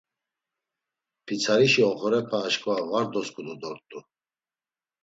[1.25, 3.99] Pitsarişi oxorepe aşǩva var dosǩudu dort̆u.